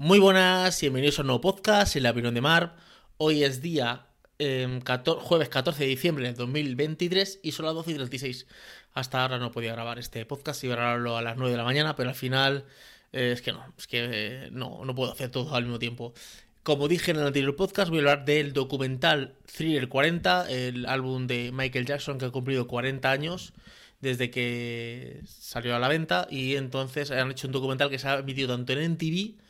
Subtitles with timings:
[0.00, 2.76] Muy buenas, bienvenidos a un nuevo podcast en la opinión de Mar.
[3.16, 4.06] Hoy es día
[4.38, 4.78] eh,
[5.18, 8.46] jueves 14 de diciembre de 2023 y son las 12 y 36.
[8.94, 11.64] Hasta ahora no podía grabar este podcast, iba a grabarlo a las 9 de la
[11.64, 12.64] mañana, pero al final
[13.12, 16.14] eh, es que no, es que eh, no, no puedo hacer todo al mismo tiempo.
[16.62, 21.26] Como dije en el anterior podcast, voy a hablar del documental Thriller 40, el álbum
[21.26, 23.52] de Michael Jackson que ha cumplido 40 años
[24.00, 28.18] desde que salió a la venta y entonces han hecho un documental que se ha
[28.18, 29.47] emitido tanto en NTV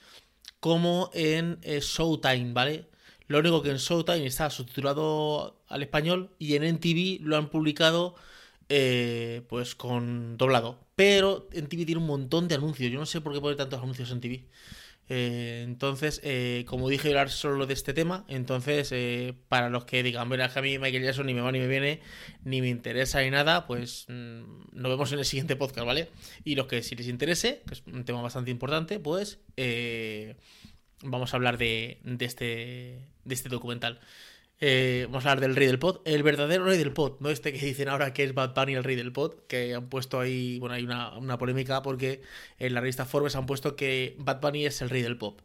[0.61, 2.89] como en eh, Showtime, ¿vale?
[3.27, 8.15] Lo único que en Showtime está subtitulado al español y en NTV lo han publicado
[8.69, 10.79] eh, pues con doblado.
[10.97, 12.91] Pero NTV tiene un montón de anuncios.
[12.91, 14.47] Yo no sé por qué pone tantos anuncios en TV.
[15.09, 18.25] Eh, entonces, eh, como dije, hablar solo de este tema.
[18.29, 21.51] Entonces, eh, para los que digan, verás que a mí Michael Jackson ni me va
[21.53, 22.01] ni me viene,
[22.45, 26.09] ni me interesa ni nada, pues mm, nos vemos en el siguiente podcast, ¿vale?
[26.45, 29.39] Y los que si les interese, que es un tema bastante importante, pues
[31.03, 32.45] vamos a hablar de, este,
[33.25, 34.01] de este documental.
[34.61, 36.01] Eh, vamos a hablar del rey del pod.
[36.05, 38.85] El verdadero rey del pod, no este que dicen ahora que es Bad Bunny el
[38.85, 42.23] rey del pod, que han puesto ahí, bueno, hay una, una polémica porque
[42.59, 45.41] en la revista Forbes han puesto que Bad Bunny es el rey del pop.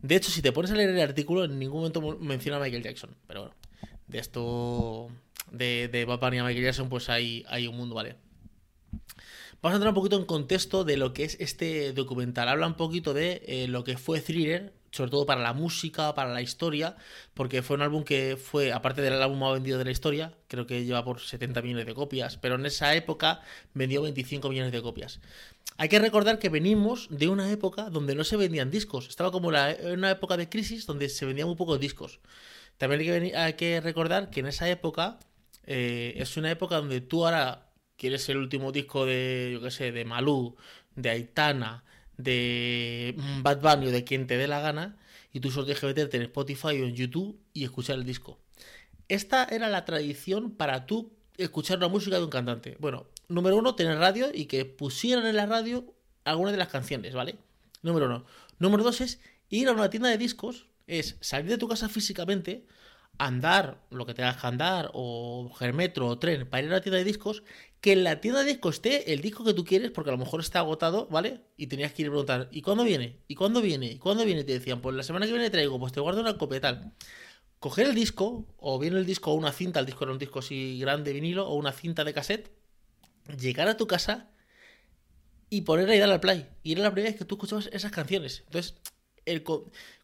[0.00, 2.82] De hecho, si te pones a leer el artículo, en ningún momento menciona a Michael
[2.82, 3.10] Jackson.
[3.26, 3.56] Pero bueno,
[4.06, 5.08] de esto,
[5.50, 8.16] de, Bad Bunny a Michael Jackson, pues hay, hay un mundo, ¿vale?
[9.62, 12.48] Vamos a entrar un poquito en contexto de lo que es este documental.
[12.48, 16.32] Habla un poquito de eh, lo que fue Thriller, sobre todo para la música, para
[16.32, 16.96] la historia,
[17.34, 20.66] porque fue un álbum que fue, aparte del álbum más vendido de la historia, creo
[20.66, 23.42] que lleva por 70 millones de copias, pero en esa época
[23.74, 25.20] vendió 25 millones de copias.
[25.76, 29.50] Hay que recordar que venimos de una época donde no se vendían discos, estaba como
[29.50, 32.20] la, una época de crisis donde se vendían muy pocos discos.
[32.78, 35.18] También hay que, recordar que en esa época
[35.64, 39.92] eh, es una época donde tú ahora quieres el último disco de, yo qué sé,
[39.92, 40.56] de Malú,
[40.94, 41.84] de Aitana,
[42.16, 44.96] de Bad Bunny o de quien te dé la gana
[45.32, 48.38] y tú solo tienes que meterte en Spotify o en YouTube y escuchar el disco.
[49.08, 52.76] Esta era la tradición para tú escuchar la música de un cantante.
[52.80, 57.14] Bueno, número uno, tener radio y que pusieran en la radio algunas de las canciones,
[57.14, 57.36] ¿vale?
[57.82, 58.24] Número uno.
[58.58, 62.66] Número dos es ir a una tienda de discos, es salir de tu casa físicamente,
[63.18, 66.98] andar lo que tengas que andar, o metro o tren, para ir a la tienda
[66.98, 67.42] de discos,
[67.80, 70.18] que en la tienda de discos esté el disco que tú quieres, porque a lo
[70.18, 71.40] mejor está agotado, ¿vale?
[71.56, 73.20] Y tenías que ir a preguntar, ¿y cuándo viene?
[73.28, 73.86] ¿Y cuándo viene?
[73.86, 74.40] ¿Y cuándo viene?
[74.42, 76.92] Y te decían, pues la semana que viene traigo, pues te guardo una copia tal.
[77.58, 80.40] Coger el disco, o bien el disco o una cinta, el disco era un disco
[80.40, 82.50] así grande vinilo, o una cinta de cassette,
[83.38, 84.30] llegar a tu casa
[85.50, 86.48] y ponerla y darle al play.
[86.62, 88.42] Y era la primera vez que tú escuchabas esas canciones.
[88.46, 88.74] Entonces,
[89.24, 89.44] el,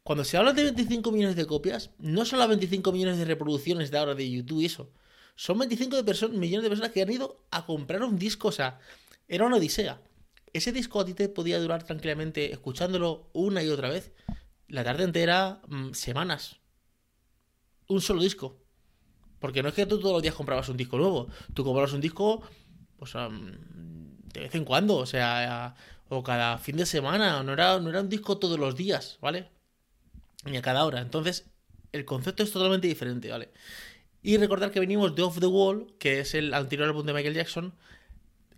[0.02, 3.90] cuando se habla de 25 millones de copias, no son las 25 millones de reproducciones
[3.90, 4.90] de ahora de YouTube y eso.
[5.36, 8.48] Son 25 de millones de personas que han ido a comprar un disco.
[8.48, 8.80] O sea,
[9.28, 10.02] era una odisea.
[10.52, 14.12] Ese disco a ti te podía durar tranquilamente escuchándolo una y otra vez.
[14.68, 16.56] La tarde entera, mm, semanas.
[17.86, 18.58] Un solo disco.
[19.38, 21.28] Porque no es que tú todos los días comprabas un disco nuevo.
[21.54, 22.42] Tú comprabas un disco,
[22.96, 24.96] pues, de vez en cuando.
[24.96, 25.74] O sea,
[26.08, 27.42] o cada fin de semana.
[27.42, 29.61] No era, no era un disco todos los días, ¿vale?
[30.44, 31.00] Ni a cada hora.
[31.00, 31.46] Entonces,
[31.92, 33.50] el concepto es totalmente diferente, ¿vale?
[34.22, 37.34] Y recordar que venimos de Off the Wall, que es el anterior álbum de Michael
[37.34, 37.74] Jackson.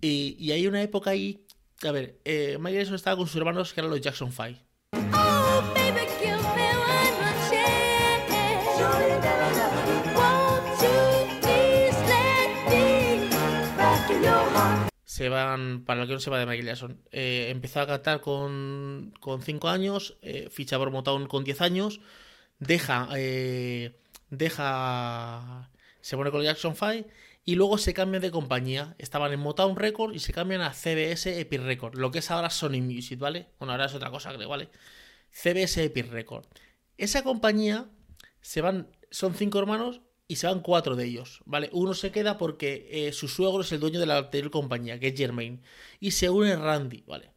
[0.00, 1.46] Y, hay una época ahí.
[1.82, 4.60] A ver, eh, Michael Jackson estaba con sus hermanos que eran los Jackson 5.
[15.14, 19.12] Se van, para el que no sepa de Michael Jackson, eh, empezó a cantar con
[19.22, 22.00] 5 años, eh, ficha por Motown con 10 años,
[22.58, 23.96] deja eh,
[24.30, 25.70] deja.
[26.00, 27.08] Se pone con Jackson 5
[27.44, 28.96] y luego se cambia de compañía.
[28.98, 32.50] Estaban en Motown Record y se cambian a CBS Epic Record, lo que es ahora
[32.50, 33.50] Sony Music, ¿vale?
[33.60, 34.68] Bueno, ahora es otra cosa, creo, ¿vale?
[35.30, 36.44] CBS Epic Record.
[36.98, 37.88] Esa compañía
[38.40, 41.70] se van, son cinco hermanos y se van cuatro de ellos, ¿vale?
[41.72, 45.08] Uno se queda porque eh, su suegro es el dueño de la anterior compañía, que
[45.08, 45.62] es Germain,
[46.00, 47.32] y se une Randy, ¿vale?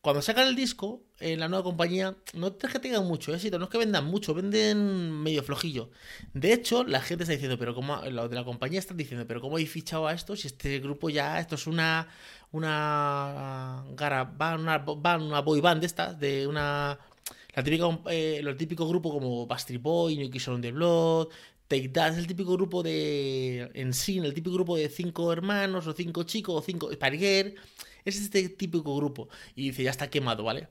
[0.00, 3.66] Cuando sacan el disco, en la nueva compañía, no es que tengan mucho éxito, no
[3.66, 5.90] es que vendan mucho, venden medio flojillo.
[6.32, 9.42] De hecho, la gente está diciendo, pero como lo de la compañía están diciendo, pero
[9.42, 10.36] ¿cómo habéis fichado a esto?
[10.36, 12.08] Si este grupo ya, esto es una
[12.52, 14.78] una gara, van una,
[15.18, 16.98] una boy band de estas, de una
[17.54, 21.28] la típica, eh, lo típico grupo como Bastry Boy, New Kids on the Blood,
[21.70, 25.86] Take That, es el típico grupo de en sí, el típico grupo de cinco hermanos
[25.86, 27.54] o cinco chicos o cinco Parguer
[28.04, 29.28] es este típico grupo.
[29.54, 30.66] Y dice, ya está quemado, ¿vale?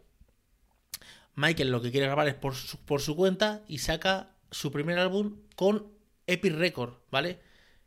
[1.36, 5.00] Michael lo que quiere grabar es por su, por su cuenta y saca su primer
[5.00, 5.88] álbum con
[6.28, 7.40] Epic Record, ¿vale?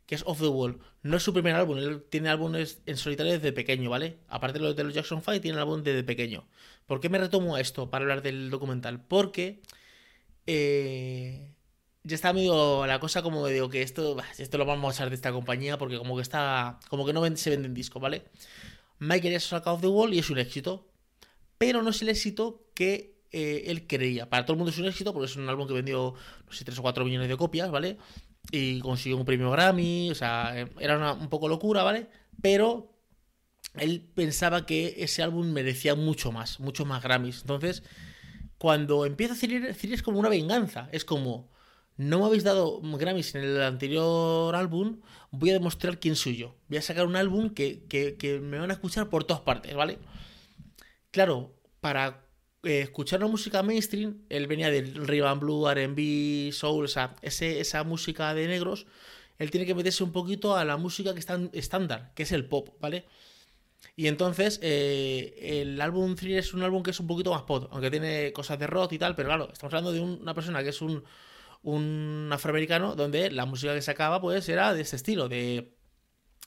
[0.07, 0.79] que es Off the Wall.
[1.03, 4.19] No es su primer álbum, él tiene álbumes en solitario desde pequeño, ¿vale?
[4.29, 6.47] Aparte de los de los Jackson 5, tiene álbum desde pequeño.
[6.87, 9.05] ¿Por qué me retomo a esto para hablar del documental?
[9.05, 9.61] Porque
[10.47, 11.52] eh,
[12.05, 15.15] ya está medio la cosa como digo que esto, esto lo vamos a echar de
[15.15, 18.25] esta compañía porque como que está, como que no se venden discos, ¿vale?
[18.99, 20.89] Michael ya saca Off the Wall y es un éxito.
[21.59, 24.29] Pero no es el éxito que eh, él creía.
[24.29, 26.15] Para todo el mundo es un éxito porque es un álbum que vendió,
[26.47, 27.99] no sé, 3 o 4 millones de copias, ¿vale?
[28.51, 32.09] Y consiguió un premio Grammy, o sea, eh, era un poco locura, ¿vale?
[32.41, 32.93] Pero
[33.75, 37.43] él pensaba que ese álbum merecía mucho más, mucho más Grammys.
[37.43, 37.83] Entonces,
[38.59, 40.89] cuando empieza a decir es como una venganza.
[40.93, 41.52] Es como,
[41.97, 45.01] no me habéis dado Grammys en el anterior álbum,
[45.31, 46.57] voy a demostrar quién soy yo.
[46.69, 49.99] Voy a sacar un álbum que, que me van a escuchar por todas partes, ¿vale?
[51.11, 52.25] Claro, para
[52.65, 57.85] eh, escuchar una música mainstream, él venía del Ribbon Blue, RB, Soul, o sea, esa
[57.85, 58.87] música de negros,
[59.39, 62.47] él tiene que meterse un poquito a la música que está estándar, que es el
[62.47, 63.05] pop, ¿vale?
[63.97, 67.69] Y entonces eh, el álbum Thriller es un álbum que es un poquito más pop,
[67.73, 70.71] aunque tiene cosas de rock y tal, pero claro, estamos hablando de una persona que
[70.71, 71.03] es un,
[71.63, 75.73] un afroamericano donde la música que sacaba pues era de ese estilo, de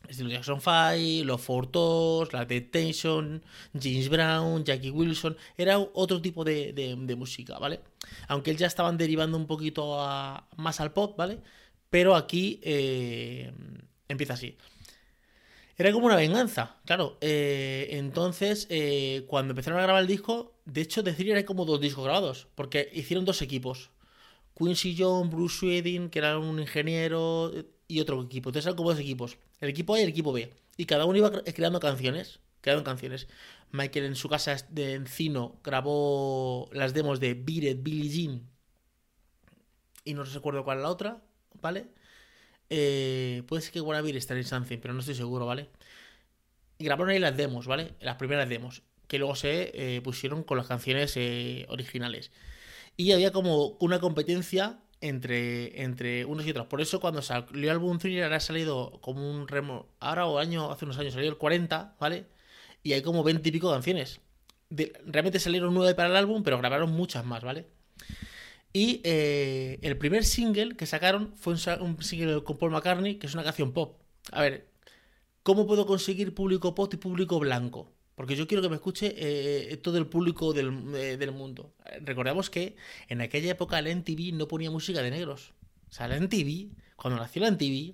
[0.10, 5.38] Estilo Jackson 5, los Fortos, la Detention, James Brown, Jackie Wilson.
[5.58, 7.82] Era otro tipo de, música, ¿vale?
[8.28, 9.98] Aunque ya estaban derivando un poquito
[10.58, 11.40] más al pop, ¿vale?
[11.90, 13.52] Pero aquí eh,
[14.08, 14.58] empieza así.
[15.78, 17.18] Era como una venganza, claro.
[17.22, 21.82] Eh, entonces, eh, cuando empezaron a grabar el disco, de hecho, decir era como dos
[21.82, 23.90] discos grabados, porque hicieron dos equipos.
[24.58, 27.52] Quincy Jones, Bruce Swedin, que era un ingeniero,
[27.88, 28.50] y otro equipo.
[28.50, 29.38] Entonces eran como dos equipos.
[29.60, 30.52] El equipo A y el equipo B.
[30.78, 32.40] Y cada uno iba creando canciones.
[32.62, 33.28] Creando canciones.
[33.72, 38.42] Michael en su casa de Encino grabó las demos de Beat Billie Jean.
[40.04, 41.22] Y no recuerdo cuál es la otra,
[41.62, 41.88] ¿vale?
[42.70, 45.70] Eh, puede ser que Wannabe esté en Something, pero no estoy seguro, ¿vale?
[46.80, 47.94] Grabaron ahí las demos, ¿vale?
[48.00, 48.84] Las primeras demos.
[49.08, 52.32] Que luego se eh, pusieron con las canciones eh, originales.
[52.98, 56.68] Y había como una competencia entre, entre unos y otros.
[56.68, 59.88] Por eso cuando salió el álbum Thriller ha salido como un remo.
[60.00, 62.28] Ahora o año, hace unos años salió el 40, ¿vale?
[62.84, 64.22] Y hay como 20 y pico canciones.
[64.70, 67.68] realmente salieron 9 para el álbum, pero grabaron muchas más, ¿vale?
[68.74, 73.34] Y eh, el primer single que sacaron fue un, single con Paul McCartney, que es
[73.34, 74.02] una canción pop.
[74.32, 74.68] A ver,
[75.44, 77.95] ¿cómo puedo conseguir público pop y público blanco?
[78.16, 81.74] Porque yo quiero que me escuche eh, todo el público del, eh, del, mundo.
[82.02, 82.78] Recordemos que
[83.10, 85.52] en aquella época la NTV no ponía música de negros.
[85.90, 87.94] O sea, la NTV, cuando nació la NTV,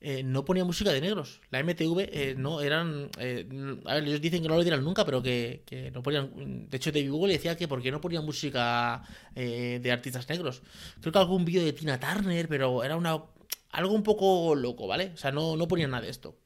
[0.00, 1.40] eh, no ponía música de negros.
[1.50, 3.10] La MTV no eran.
[3.16, 6.68] a ver, ellos dicen que no lo dirán nunca, pero que, no ponían.
[6.68, 9.04] De hecho, David Google decía que porque no ponían música
[9.34, 10.62] de artistas negros.
[11.00, 13.22] Creo que algún vídeo de Tina Turner, pero era una
[13.70, 15.12] algo un poco loco, ¿vale?
[15.14, 16.36] O sea, no, no ponían nada de esto.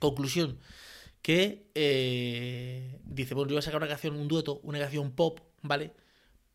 [0.00, 0.58] Conclusión
[1.28, 5.40] que eh, dice, bueno, yo voy a sacar una canción, un dueto, una canción pop,
[5.60, 5.92] ¿vale?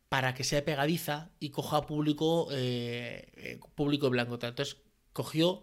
[0.08, 4.34] Para que sea pegadiza y coja público, eh, eh público blanco.
[4.34, 4.78] Entonces
[5.12, 5.62] cogió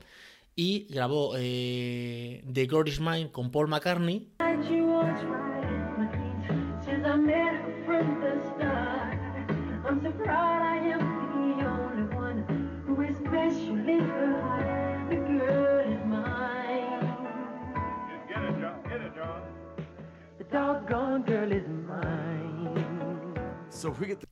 [0.56, 4.30] y grabó eh, The God Is Mine con Paul McCartney.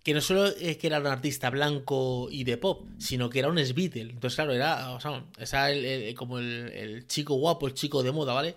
[0.04, 3.48] Que no solo es que era un artista blanco y de pop, sino que era
[3.48, 4.02] un Beatle.
[4.02, 5.70] Entonces, claro, era, o sea,
[6.16, 8.56] como el, chico guapo, el chico de moda, ¿vale?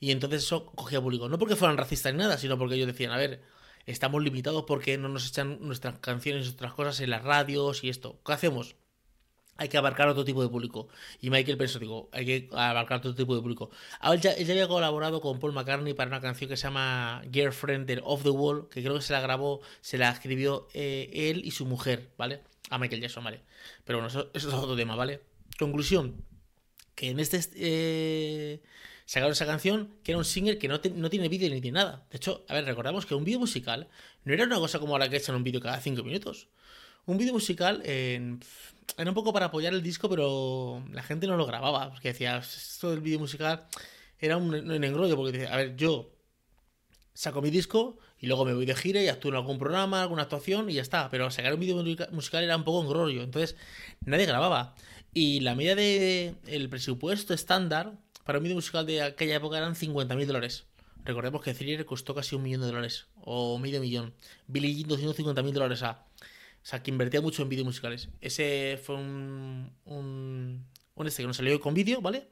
[0.00, 1.28] Y entonces eso cogía público.
[1.28, 3.42] No porque fueran racistas ni nada, sino porque ellos decían, a ver,
[3.84, 7.88] estamos limitados porque no nos echan nuestras canciones y otras cosas en las radios y
[7.88, 8.18] esto.
[8.24, 8.76] ¿Qué hacemos?
[9.56, 10.88] Hay que abarcar otro tipo de público.
[11.20, 13.70] Y Michael pensó, digo, hay que abarcar otro tipo de público.
[14.00, 17.86] Ahora ya, ya había colaborado con Paul McCartney para una canción que se llama Girlfriend
[17.86, 21.42] del Off the Wall, que creo que se la grabó, se la escribió eh, él
[21.44, 22.40] y su mujer, ¿vale?
[22.70, 23.40] A Michael Jackson, ¿vale?
[23.84, 25.20] Pero bueno, eso, es otro tema, ¿vale?
[25.58, 26.24] Conclusión,
[26.94, 27.40] que en este...
[27.56, 28.62] Eh,
[29.06, 32.04] sacaron esa canción, que era un single que no, no tiene vídeo ni tiene nada.
[32.10, 33.88] De hecho, a ver, recordamos que un vídeo musical
[34.24, 36.48] no era una cosa como la que echan un vídeo cada 5 minutos.
[37.06, 38.40] Un vídeo musical en
[38.96, 42.38] era un poco para apoyar el disco, pero la gente no lo grababa, porque decía,
[42.38, 43.66] esto del vídeo musical
[44.18, 46.12] era un, engrollo, porque decía, a ver, yo
[47.14, 50.22] saco mi disco y luego me voy de gira y actúo en algún programa, alguna
[50.22, 53.56] actuación y ya está, pero sacar un vídeo musical era un poco engrollo, entonces
[54.04, 54.74] nadie grababa.
[55.12, 59.74] Y la media de el presupuesto estándar para un vídeo musical de aquella época eran
[59.74, 60.64] 50.000 dólares.
[61.04, 64.12] Recordemos que Thriller costó casi un millón de dólares, o medio millón.
[64.48, 66.05] Billy Jean 250.000 dólares a...
[66.66, 68.08] O sea, que invertía mucho en vídeos musicales.
[68.20, 70.66] Ese fue un, un
[71.06, 72.26] este que nos salió con vídeo, ¿vale?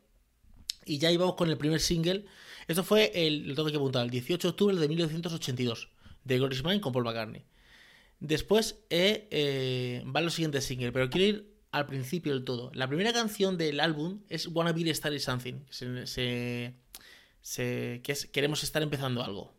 [0.85, 2.25] Y ya íbamos con el primer single.
[2.67, 5.89] Esto fue el, lo tengo que apuntar, el 18 de octubre de 1982,
[6.25, 7.45] de Glorious Mind con Paul McCartney.
[8.19, 12.73] Después eh, eh, los siguientes singles, pero quiero ir al principio del todo.
[12.75, 15.61] La primera canción del álbum es Wanna Be Star Something.
[15.71, 16.75] Se,
[18.03, 19.55] que es Queremos estar empezando algo.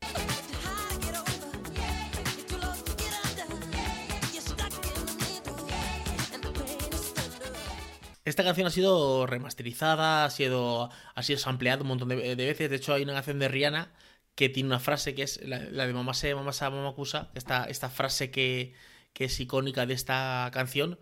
[8.26, 12.70] Esta canción ha sido remasterizada, ha sido, ha sido sampleada un montón de, veces.
[12.72, 13.94] De hecho, hay una canción de Rihanna
[14.34, 17.30] que tiene una frase que es la, de Mamá se, Mamá se, Mamá acusa.
[17.36, 18.74] Esta, esta frase que,
[19.14, 21.00] que es icónica de esta canción.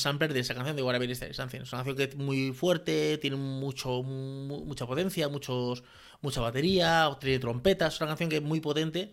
[0.00, 1.60] Y es un sampler de esa canción de Whatever Is Something.
[1.60, 5.82] Es una canción que es muy fuerte, tiene mucho, mucha potencia, muchos,
[6.20, 9.12] mucha batería, tiene trompetas, es una canción que es muy potente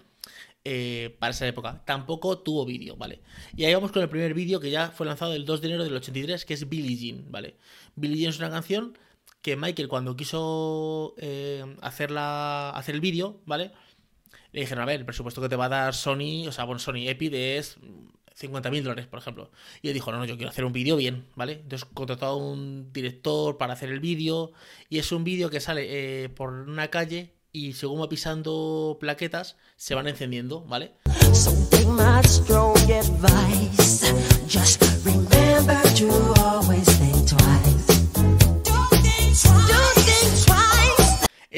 [0.63, 1.83] eh, para esa época.
[1.85, 3.21] Tampoco tuvo vídeo, ¿vale?
[3.55, 5.83] Y ahí vamos con el primer vídeo que ya fue lanzado el 2 de enero
[5.83, 7.57] del 83, que es Billie Jean, ¿vale?
[7.95, 8.97] Billie Jean es una canción
[9.41, 13.71] que Michael cuando quiso eh, hacer, hacer el vídeo, ¿vale?
[14.51, 16.79] Le dijeron, a ver, el presupuesto que te va a dar Sony, o sea, bueno,
[16.79, 17.77] Sony Epic es
[18.39, 19.51] 50.000 dólares, por ejemplo.
[19.81, 21.53] Y él dijo, no, no, yo quiero hacer un vídeo bien, ¿vale?
[21.53, 24.51] Entonces contrató a un director para hacer el vídeo
[24.89, 29.57] y es un vídeo que sale eh, por una calle y según va pisando plaquetas
[29.75, 30.93] se van encendiendo, ¿vale?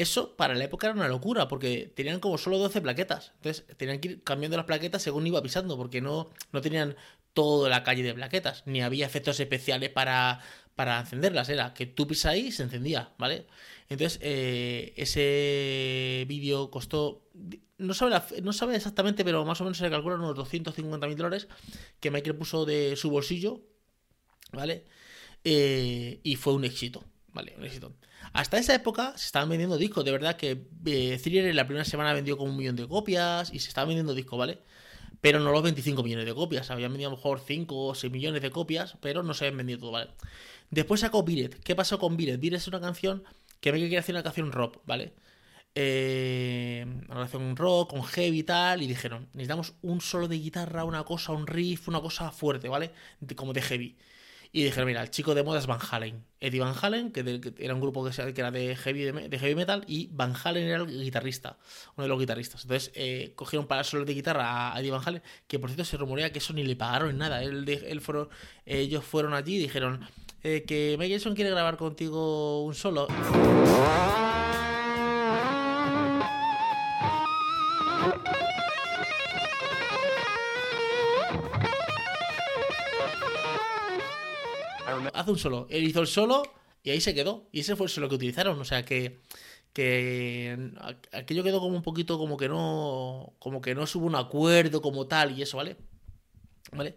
[0.00, 3.32] Eso para la época era una locura, porque tenían como solo 12 plaquetas.
[3.36, 6.96] Entonces tenían que ir cambiando las plaquetas según iba pisando, porque no, no tenían
[7.34, 10.40] toda la calle de plaquetas, ni había efectos especiales para,
[10.74, 11.50] para encenderlas.
[11.50, 13.46] Era que tú pisas ahí y se encendía, ¿vale?
[13.90, 17.28] Entonces eh, ese vídeo costó.
[17.76, 21.46] No sabe, no sabe exactamente, pero más o menos se calcula unos 250 mil dólares
[22.00, 23.60] que Michael puso de su bolsillo,
[24.52, 24.86] ¿vale?
[25.44, 27.54] Eh, y fue un éxito, ¿vale?
[27.58, 27.92] Un éxito.
[28.32, 31.84] Hasta esa época se estaban vendiendo discos, de verdad que eh, Thriller en la primera
[31.84, 34.58] semana vendió como un millón de copias y se estaban vendiendo discos, ¿vale?
[35.20, 38.12] Pero no los 25 millones de copias, habían vendido a lo mejor 5 o 6
[38.12, 40.10] millones de copias, pero no se habían vendido todo, ¿vale?
[40.70, 41.62] Después sacó Biret.
[41.62, 42.40] ¿Qué pasó con Biret?
[42.40, 43.24] Biret es una canción
[43.60, 45.14] que me quería hacer una canción rock, ¿vale?
[45.74, 50.84] Eh, una canción rock, con heavy y tal, y dijeron, necesitamos un solo de guitarra,
[50.84, 52.92] una cosa, un riff, una cosa fuerte, ¿vale?
[53.36, 53.96] como de heavy.
[54.52, 56.24] Y dijeron, mira, el chico de moda es Van Halen.
[56.40, 60.34] Eddie Van Halen, que, era un grupo que, era de heavy, heavy metal, y Van
[60.34, 61.56] Halen era el guitarrista,
[61.96, 62.62] uno de los guitarristas.
[62.62, 65.96] Entonces eh, cogieron para solo de guitarra a Eddie Van Halen, que por cierto se
[65.96, 67.42] rumorea que eso ni le pagaron nada.
[67.44, 67.64] Él,
[68.66, 70.00] ellos fueron allí y dijeron
[70.42, 73.06] eh, que Mike quiere grabar contigo un solo.
[85.14, 85.66] Hace un solo.
[85.70, 86.42] Él hizo el solo
[86.82, 87.48] y ahí se quedó.
[87.52, 88.60] Y ese fue el solo que utilizaron.
[88.60, 89.20] O sea que,
[89.72, 90.72] que
[91.12, 93.34] aquello quedó como un poquito como que no.
[93.38, 95.76] Como que no hubo un acuerdo como tal y eso, ¿vale?
[96.72, 96.96] ¿Vale?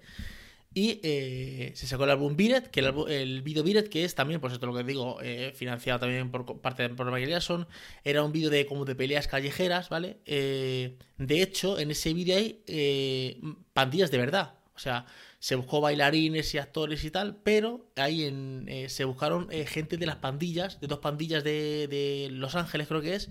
[0.76, 4.42] Y eh, se sacó el álbum Biret, que el, el vídeo Biret, que es también,
[4.42, 7.68] pues esto lo que digo, eh, financiado también por parte de por Michael Jackson,
[8.04, 10.18] era un vídeo de como de peleas callejeras, ¿vale?
[10.26, 13.40] Eh, de hecho, en ese vídeo hay
[13.74, 14.56] pandillas de verdad.
[14.76, 15.06] O sea,
[15.44, 19.98] se buscó bailarines y actores y tal, pero ahí en, eh, se buscaron eh, gente
[19.98, 23.30] de las pandillas, de dos pandillas de, Los Ángeles creo que es,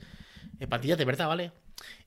[0.61, 1.53] eh, pandillas de verdad, ¿vale?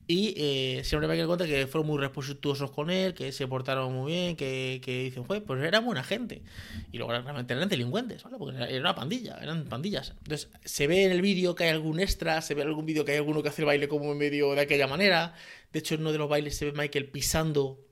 [0.05, 0.35] Y
[0.83, 4.35] siempre me que cuenta que fueron muy respetuosos con él, que se portaron muy bien,
[4.35, 6.43] que, que dicen, pues, pues buena gente.
[6.91, 8.37] Y luego realmente eran delincuentes, ¿vale?
[8.37, 10.13] Porque era una pandilla, eran pandillas.
[10.19, 13.05] Entonces, se ve en el vídeo que hay algún extra, se ve en algún vídeo
[13.05, 15.33] que hay alguno que hace el baile como en medio de aquella manera.
[15.73, 17.83] De hecho, en uno de los bailes se ve Michael pisando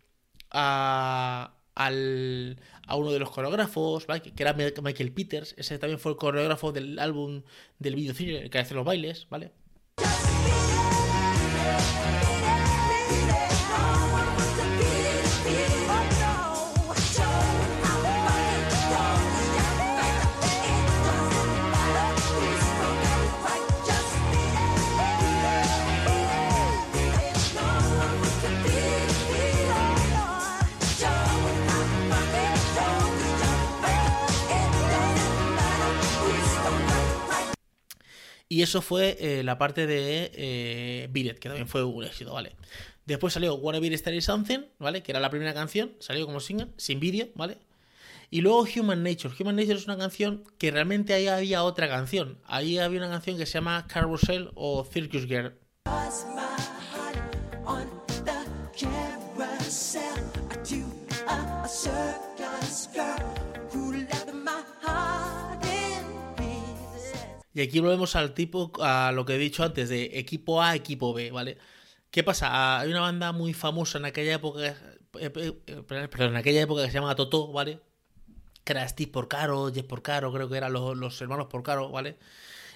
[0.51, 6.17] a, al, a uno de los coreógrafos, que era Michael Peters, ese también fue el
[6.17, 7.43] coreógrafo del álbum
[7.79, 9.51] del video cine que hace los bailes, ¿vale?
[38.53, 42.55] Y eso fue eh, la parte de eh, que también fue un éxito, ¿vale?
[43.03, 45.01] Después salió Wanna Be Starry Something, ¿vale?
[45.01, 47.57] Que era la primera canción, salió como single, sin vídeo, ¿vale?
[48.29, 49.33] Y luego Human Nature.
[49.39, 52.37] Human Nature es una canción que realmente ahí había otra canción.
[52.45, 55.55] Ahí había una canción que se llama Carousel o Circus Girl.
[67.53, 71.13] Y aquí volvemos al tipo, a lo que he dicho antes, de equipo A, equipo
[71.13, 71.57] B, ¿vale?
[72.09, 72.79] ¿Qué pasa?
[72.79, 74.75] Hay una banda muy famosa en aquella época, eh,
[75.19, 77.79] eh, perdón, en aquella época que se llama Toto, ¿vale?
[78.63, 82.17] Que era Steve Porcaro, Jeff Porcaro, creo que eran los, los hermanos Porcaro, ¿vale?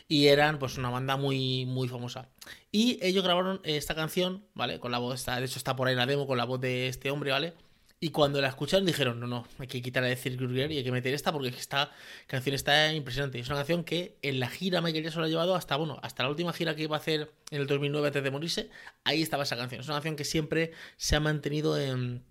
[0.07, 2.29] Y eran pues una banda muy, muy famosa.
[2.71, 4.79] Y ellos grabaron esta canción, ¿vale?
[4.79, 7.11] Con la voz, de hecho está por ahí la demo con la voz de este
[7.11, 7.53] hombre, ¿vale?
[7.99, 10.83] Y cuando la escucharon dijeron, no, no, hay que quitar a decir Girl y hay
[10.83, 11.91] que meter esta porque esta
[12.27, 13.39] canción está impresionante.
[13.39, 16.21] Es una canción que en la gira Michael Jackson la ha llevado hasta, bueno, hasta
[16.21, 18.69] la última gira que iba a hacer en el 2009 antes de morirse.
[19.03, 19.81] Ahí estaba esa canción.
[19.81, 22.23] Es una canción que siempre se ha mantenido en...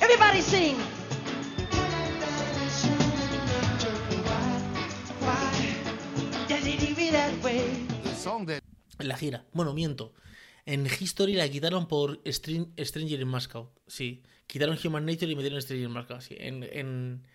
[0.00, 0.97] Everybody sing.
[8.98, 9.44] La gira.
[9.52, 10.12] Bueno, miento.
[10.66, 13.70] En History la quitaron por Stranger in Moscow.
[13.86, 14.22] Sí.
[14.46, 16.20] Quitaron Human Nature y metieron Stranger in Moscow.
[16.20, 16.36] Sí.
[16.38, 17.26] En, en,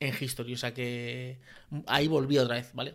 [0.00, 0.54] en History.
[0.54, 1.40] O sea que
[1.86, 2.94] ahí volví otra vez, ¿vale?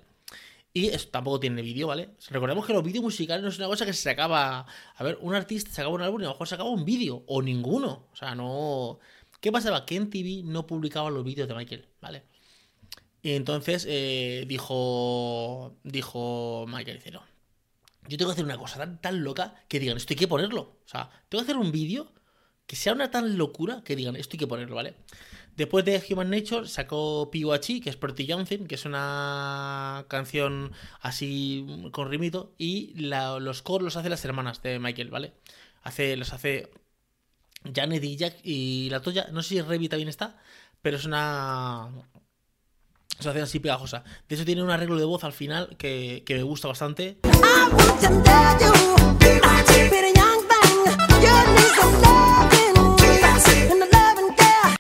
[0.74, 2.10] Y eso tampoco tiene vídeo, ¿vale?
[2.30, 4.68] Recordemos que los vídeos musicales no es una cosa que se sacaba.
[4.96, 7.24] A ver, un artista sacaba un álbum y a lo mejor sacaba un vídeo.
[7.28, 8.08] O ninguno.
[8.12, 9.00] O sea, no.
[9.42, 9.86] ¿Qué pasaba?
[9.86, 12.24] Que en TV no publicaba los vídeos de Michael, ¿vale?
[13.28, 15.76] Y entonces eh, dijo.
[15.84, 17.26] Dijo Michael, dice, no,
[18.08, 20.62] yo tengo que hacer una cosa tan, tan loca que digan, esto hay que ponerlo.
[20.62, 22.14] O sea, tengo que hacer un vídeo
[22.68, 24.94] que sea una tan locura que digan, esto hay que ponerlo, ¿vale?
[25.58, 31.66] Después de Human Nature sacó Piwachi, que es Pretty Johnson, que es una canción así
[31.92, 35.34] con rimito, y los coros los hace las hermanas de Michael, ¿vale?
[35.84, 36.72] Hace, los hace
[37.76, 40.38] Janet y Jack y la tuya, no sé si Revy también está,
[40.82, 41.90] pero es una
[43.20, 44.04] se hace así pegajosa.
[44.28, 47.18] De hecho, tiene un arreglo de voz al final que, que me gusta bastante.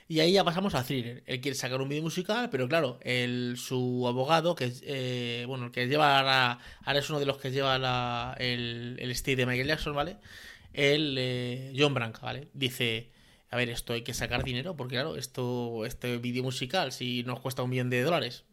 [0.09, 1.21] Y ahí ya pasamos a Thriller.
[1.27, 5.65] Él quiere sacar un vídeo musical, pero claro, el, su abogado, que es, eh, bueno,
[5.65, 9.45] el que lleva la, ahora es uno de los que lleva la, el, el de
[9.45, 10.17] Michael Jackson, ¿vale?
[10.73, 12.47] El eh, John Branca, ¿vale?
[12.53, 13.11] Dice,
[13.49, 17.39] a ver, esto hay que sacar dinero, porque claro, esto, este vídeo musical, si nos
[17.39, 18.43] cuesta un millón de dólares,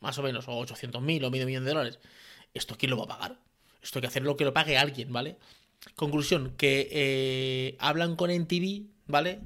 [0.00, 1.98] más o menos, o 800 mil o medio millón de dólares,
[2.54, 3.38] ¿esto quién lo va a pagar?
[3.82, 5.36] Esto hay que hacerlo que lo pague alguien, ¿vale?
[5.94, 9.40] Conclusión, que eh, hablan con NTV, ¿vale?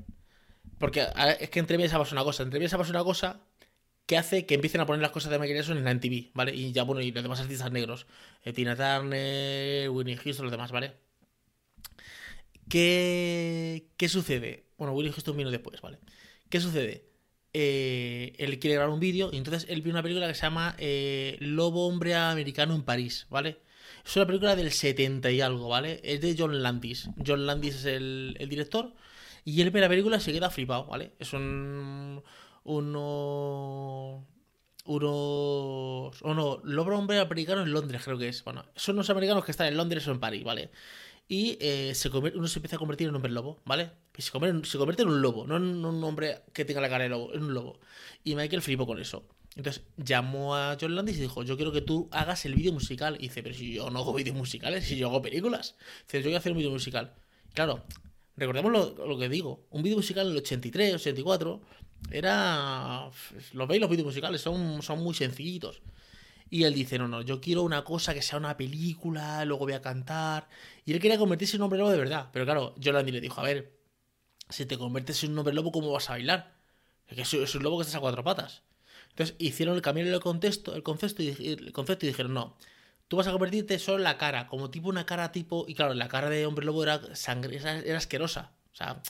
[0.78, 1.06] Porque
[1.40, 3.40] es que entre pasa una cosa, entre pasa una cosa
[4.06, 6.54] que hace que empiecen a poner las cosas de Michael Jackson en la NTV, ¿vale?
[6.54, 8.06] Y ya, bueno, y los demás artistas negros,
[8.44, 10.94] eh, Tina Turner, Winnie Houston, los demás, ¿vale?
[12.68, 14.65] ¿Qué, ¿Qué sucede?
[14.78, 15.98] Bueno, Willy Houston vino después, ¿vale?
[16.48, 17.08] ¿Qué sucede?
[17.52, 20.74] Eh, él quiere grabar un vídeo y entonces él vio una película que se llama
[20.78, 23.60] eh, Lobo Hombre Americano en París, ¿vale?
[24.04, 26.00] Es una película del 70 y algo, ¿vale?
[26.04, 27.08] Es de John Landis.
[27.26, 28.92] John Landis es el, director
[29.44, 31.12] y él ve la película y se queda flipado, ¿vale?
[31.18, 32.22] Es un...
[32.64, 34.26] uno
[34.86, 36.22] unos.
[36.22, 38.44] O no, Lobo Hombre Americano en Londres, creo que es.
[38.44, 40.70] Bueno, son unos americanos que están en Londres o en París, ¿vale?
[41.28, 43.90] Y eh, se uno se empieza a convertir en un hombre lobo, ¿vale?
[44.16, 47.04] Se convierte, se convierte en un lobo, no en un hombre que tenga la cara
[47.04, 47.80] de lobo, en un lobo.
[48.24, 49.26] Y Michael flipó con eso.
[49.56, 53.16] Entonces llamó a John Landis y dijo, yo quiero que tú hagas el vídeo musical.
[53.18, 55.76] Y dice, pero si yo no hago vídeos musicales, si yo hago películas.
[56.06, 57.14] Dice, yo voy a hacer un vídeo musical.
[57.54, 57.82] Claro,
[58.36, 61.60] recordemos lo, que digo, un vídeo musical en el 83, 84,
[62.10, 63.10] era...
[63.52, 65.80] Los veis los vídeos musicales, son muy sencillitos.
[66.48, 69.72] Y él dice, no, no, yo quiero una cosa que sea una película, luego voy
[69.74, 70.48] a cantar.
[70.85, 72.28] Y él quería convertirse en un hombre lobo de verdad.
[72.32, 73.72] Pero claro, Yolandi le dijo, a ver,
[74.48, 76.54] si te conviertes en un hombre lobo, ¿cómo vas a bailar?
[77.09, 78.62] Es que es un lobo que estás a cuatro patas.
[79.11, 82.56] Entonces hicieron el camino el contexto, el concepto y, el concepto y dijeron, no,
[83.09, 85.64] tú vas a convertirte solo en la cara, como tipo una cara tipo...
[85.66, 88.52] Y claro, la cara de hombre lobo era sangre, era asquerosa.
[88.72, 89.02] O sea,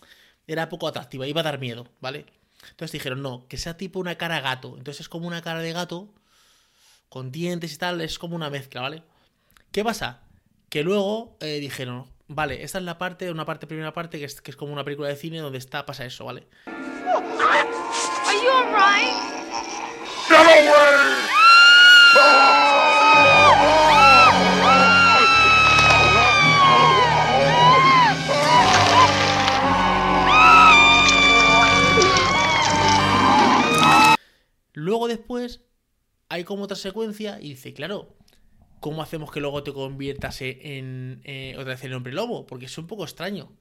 [0.47, 2.27] era poco atractiva, iba a dar miedo, ¿vale?
[2.71, 4.77] Entonces dijeron, no, que sea tipo una cara gato.
[4.79, 6.15] Entonces es como una cara de gato
[7.09, 9.03] con dientes y tal, es como una mezcla, ¿vale?
[9.73, 10.23] ¿Qué pasa?
[10.69, 14.41] Que luego eh, dijeron, vale, esta es la parte, una parte, primera parte, que es,
[14.41, 16.47] que es como una película de cine donde está, pasa eso, ¿vale?
[34.73, 35.66] Luego después
[36.29, 38.17] hay como otra secuencia y dice, claro,
[38.81, 42.47] ¿cómo hacemos que luego te conviertas en, eh, otra vez en hombre lobo?
[42.47, 43.53] Porque es un poco extraño.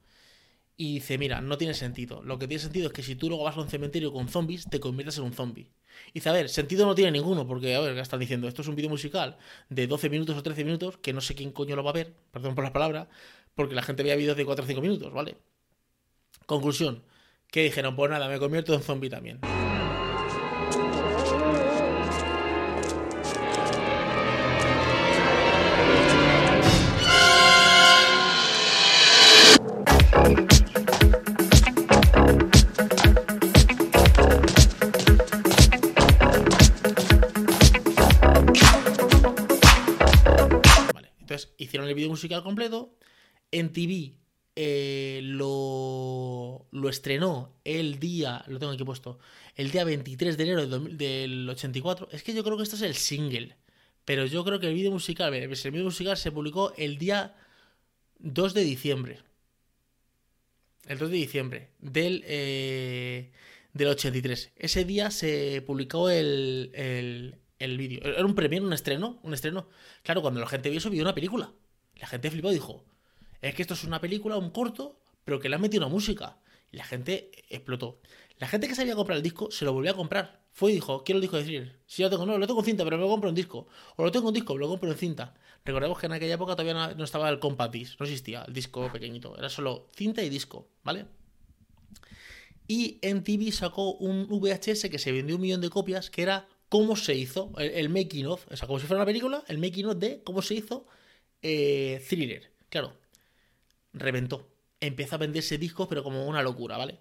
[0.76, 2.22] Y dice, mira, no tiene sentido.
[2.22, 4.66] Lo que tiene sentido es que si tú luego vas a un cementerio con zombies,
[4.68, 5.70] te conviertas en un zombie.
[6.08, 8.46] Y dice, a ver, sentido no tiene ninguno, porque, a ver, ¿qué están diciendo?
[8.46, 9.38] Esto es un vídeo musical
[9.70, 12.14] de 12 minutos o 13 minutos, que no sé quién coño lo va a ver,
[12.30, 13.08] perdón por la palabra,
[13.54, 15.38] porque la gente veía vídeos de 4 o 5 minutos, ¿vale?
[16.44, 17.02] Conclusión,
[17.50, 19.40] que dijeron, pues nada, me convierto en zombie también.
[41.58, 42.94] Hicieron el vídeo musical completo.
[43.50, 44.14] En TV
[44.58, 49.18] eh, lo, lo, estrenó el día, lo tengo aquí puesto,
[49.54, 52.08] el día 23 de enero del, 84.
[52.10, 53.56] Es que yo creo que esto es el single.
[54.06, 57.34] Pero yo creo que el vídeo musical, el vídeo musical se publicó el día
[58.18, 59.18] 2 de diciembre.
[60.86, 63.32] El 2 de diciembre del, eh,
[63.72, 64.52] del 83.
[64.56, 68.00] Ese día se publicó el, el, el vídeo.
[68.02, 69.68] Era un premio, un estreno, un estreno.
[70.02, 71.52] Claro, cuando la gente vio eso, vio una película.
[71.96, 72.84] La gente flipó y dijo,
[73.40, 76.38] es que esto es una película, un corto, pero que le han metido una música.
[76.72, 78.00] Y la gente explotó.
[78.38, 80.44] La gente que sabía comprar el disco se lo volvió a comprar.
[80.52, 81.80] Fue y dijo, quiero el disco de Thriller.
[81.86, 83.66] Si yo tengo, no, lo tengo en cinta, pero me lo compro en disco.
[83.96, 85.34] O lo tengo en disco, me lo compro en cinta.
[85.64, 88.90] Recordemos que en aquella época todavía no, estaba el compact disc, no existía el disco
[88.92, 89.36] pequeñito.
[89.36, 91.06] Era solo cinta y disco, ¿vale?
[92.68, 96.48] Y en TV sacó un VHS que se vendió un millón de copias, que era
[96.68, 99.86] cómo se hizo, el, making of, o sea, como si fuera una película, el making
[99.86, 100.86] of de cómo se hizo
[101.42, 102.50] eh, Thriller.
[102.68, 102.92] Claro,
[103.92, 104.48] reventó.
[104.80, 106.98] Empezó a venderse discos, pero como una locura, ¿vale?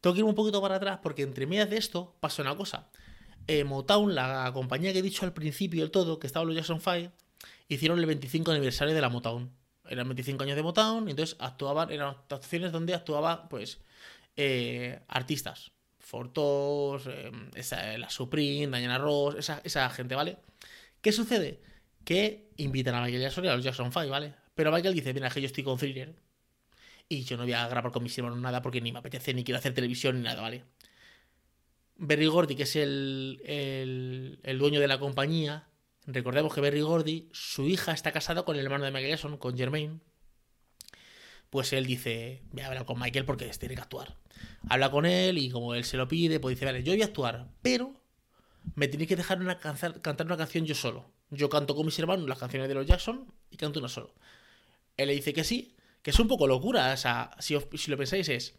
[0.00, 2.90] Tengo que ir un poquito para atrás porque entre medias de esto pasó una cosa.
[3.46, 6.80] Eh, Motown, la compañía que he dicho al principio del todo, que estaba los Jackson
[6.80, 7.12] 5,
[7.68, 9.50] hicieron el 25 aniversario de la Motown.
[9.88, 13.80] Eran 25 años de Motown, y entonces actuaban, eran actuaciones donde actuaban, pues,
[14.36, 15.72] eh, artistas.
[16.04, 20.36] Fortos, eh, la Supreme, Diana Ross, esa, esa gente, ¿vale?
[21.00, 21.60] ¿Qué sucede?
[22.04, 24.34] Que invitan a Michael Jackson y a los Jackson 5, ¿vale?
[24.54, 26.14] Pero Michael dice, mira, que yo estoy con Thriller
[27.08, 29.44] y yo no voy a grabar con mis hermanos nada porque ni me apetece, ni
[29.44, 30.64] quiero hacer televisión, ni nada, ¿vale?
[31.96, 35.68] Berry Gordy, que es el, el, el dueño de la compañía,
[36.06, 39.56] recordemos que Berry Gordy, su hija está casada con el hermano de Michael Jackson, con
[39.56, 40.00] Jermaine,
[41.48, 44.16] pues él dice, voy a hablar con Michael porque tiene que actuar.
[44.68, 47.06] Habla con él y como él se lo pide, pues dice, vale, yo voy a
[47.06, 47.94] actuar, pero
[48.74, 51.06] me tenéis que dejar una cantar una canción yo solo.
[51.30, 54.12] Yo canto con mis hermanos las canciones de los Jackson y canto una solo.
[54.96, 56.92] Él le dice que sí, que es un poco locura.
[56.92, 58.54] O sea, si, si lo pensáis es,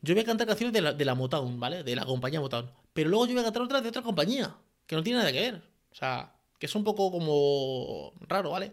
[0.00, 1.82] yo voy a cantar canciones de la, de la Motown, ¿vale?
[1.82, 2.70] De la compañía Motown.
[2.92, 5.40] Pero luego yo voy a cantar otras de otra compañía, que no tiene nada que
[5.40, 5.62] ver.
[5.92, 8.72] O sea, que es un poco como raro, ¿vale?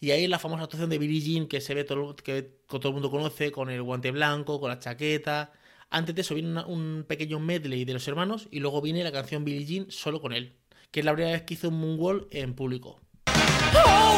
[0.00, 2.94] Y ahí la famosa actuación de Billie Jean que se ve todo, que todo el
[2.94, 5.52] mundo conoce, con el guante blanco, con la chaqueta.
[5.90, 9.44] Antes de eso viene un pequeño medley de los hermanos y luego viene la canción
[9.44, 10.54] Billie Jean solo con él,
[10.90, 13.00] que es la primera vez que hizo un moonwalk en público.
[13.74, 14.08] Oh.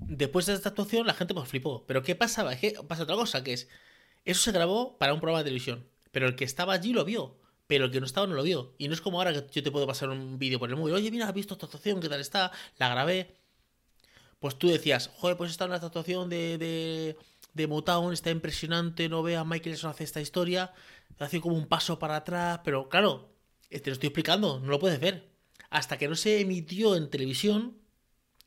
[0.00, 1.84] Después de esta actuación, la gente pues flipó.
[1.86, 2.52] Pero ¿qué pasaba?
[2.52, 3.68] Es que pasa otra cosa, que es.
[4.24, 5.86] Eso se grabó para un programa de televisión.
[6.12, 7.36] Pero el que estaba allí lo vio.
[7.66, 8.74] Pero el que no estaba no lo vio.
[8.78, 10.94] Y no es como ahora que yo te puedo pasar un vídeo por el móvil.
[10.94, 12.52] Oye, mira, has visto esta actuación, ¿qué tal está?
[12.78, 13.36] La grabé.
[14.38, 17.16] Pues tú decías, joder, pues está en la actuación de, de,
[17.54, 20.72] de Motown, está impresionante, no vea Michael Jackson hace esta historia,
[21.18, 23.30] hace como un paso para atrás, pero claro,
[23.70, 25.33] te lo estoy explicando, no lo puedes ver.
[25.74, 27.76] Hasta que no se emitió en televisión,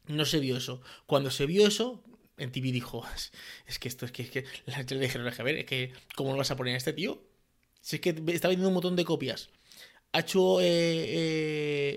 [0.05, 0.81] no se vio eso.
[1.05, 2.01] Cuando se vio eso,
[2.37, 3.03] en TV dijo,
[3.67, 6.37] es que esto es que, es que la dijeron, a ver, es que, ¿cómo lo
[6.37, 7.21] vas a poner a este tío?
[7.81, 9.49] Si es que está vendiendo un montón de copias.
[10.13, 10.65] Ha hecho eh,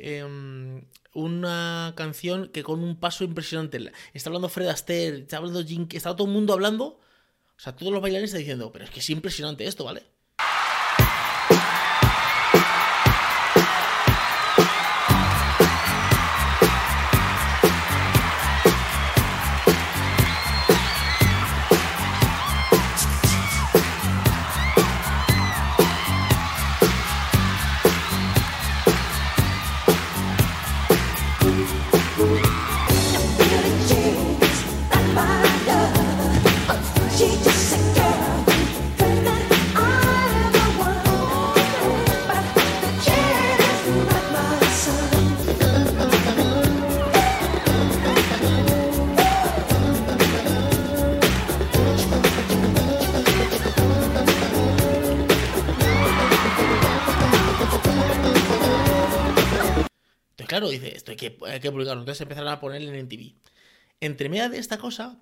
[0.02, 0.82] eh, em,
[1.14, 3.92] una canción que con un paso impresionante.
[4.12, 6.86] Está hablando Fred Astaire, está hablando Jim, está todo el mundo hablando.
[7.56, 10.02] O sea, todos los bailarines están diciendo, pero es que es impresionante esto, ¿vale?
[60.60, 62.02] Claro, dice, esto hay que, hay que publicarlo.
[62.02, 63.34] Entonces empezaron a ponerle en MTV.
[64.00, 65.18] Entre media de esta cosa,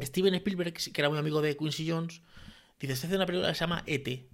[0.00, 2.22] Steven Spielberg, que era muy amigo de Quincy Jones,
[2.80, 4.28] dice, se hace una película que se llama E.T.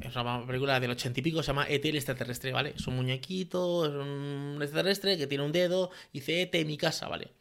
[0.00, 1.88] Es una película del ochenta y pico, se llama E.T.
[1.88, 2.74] el extraterrestre, ¿vale?
[2.76, 6.64] Es un muñequito, es un extraterrestre que tiene un dedo, dice E.T.
[6.64, 7.32] mi casa, ¿vale?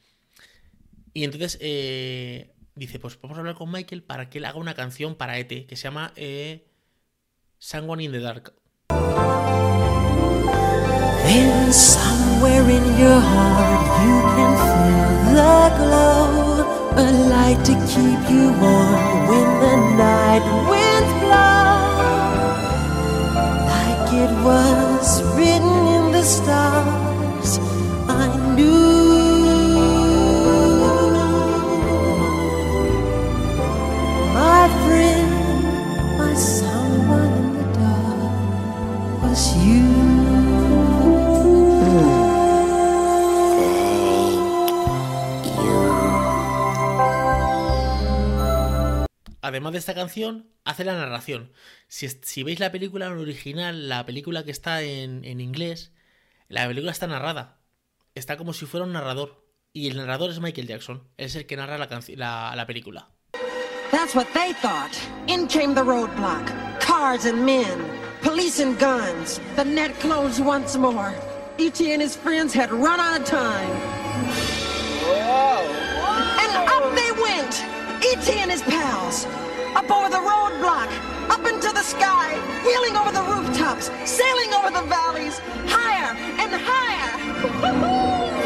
[1.14, 4.74] Y entonces eh, dice, pues vamos a hablar con Michael para que él haga una
[4.74, 5.66] canción para E.T.
[5.66, 6.68] que se llama eh,
[7.60, 8.54] Someone in the Dark.
[11.24, 16.28] Then somewhere in your heart you can feel the glow,
[16.96, 21.68] a light to keep you warm when the night winds blow.
[23.74, 27.60] Like it was written in the stars,
[28.08, 28.98] I knew.
[34.34, 40.07] My friend, my someone in the dark was you.
[49.48, 51.54] Además de esta canción, hace la narración.
[51.88, 55.94] Si, si veis la película original, la película que está en, en inglés,
[56.50, 57.62] la película está narrada.
[58.14, 59.48] Está como si fuera un narrador.
[59.72, 61.08] Y el narrador es Michael Jackson.
[61.16, 63.10] Es el que narra la, la, la película.
[63.90, 64.92] That's what they thought.
[65.28, 66.82] In came the roadblock.
[66.82, 67.86] Cars and men.
[68.22, 69.40] Police and guns.
[69.56, 71.16] The net closed once more.
[71.58, 71.90] E.T.
[71.94, 73.72] and his friends had run out of time.
[76.38, 77.77] And up they went.
[78.12, 78.40] E.T.
[78.40, 79.26] and his pals.
[79.76, 80.90] Up over the roadblock.
[81.30, 82.40] Up into the sky.
[82.66, 83.92] Wheeling over the rooftops.
[84.06, 85.40] Sailing over the valleys.
[85.68, 86.88] Higher and higher.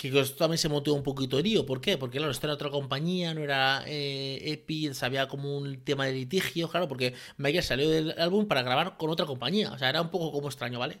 [0.00, 1.66] Que esto también se montó un poquito de lío.
[1.66, 1.98] ¿Por qué?
[1.98, 6.12] Porque, claro, esto era otra compañía, no era eh, Epi, había como un tema de
[6.12, 9.70] litigio, claro, porque Michael salió del álbum para grabar con otra compañía.
[9.72, 11.00] O sea, era un poco como extraño, ¿vale?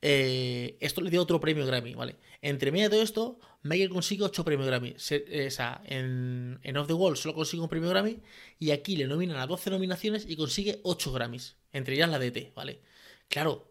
[0.00, 2.16] Eh, esto le dio otro premio Grammy, ¿vale?
[2.40, 4.94] Entre medio de todo esto, Michael consigue 8 premios Grammy.
[4.96, 8.20] Se- eh, o sea, en, en Off the Wall solo consigue un premio Grammy
[8.60, 11.56] y aquí le nominan a 12 nominaciones y consigue 8 Grammys.
[11.72, 12.80] Entre ellas la de T, ¿vale?
[13.28, 13.68] Claro,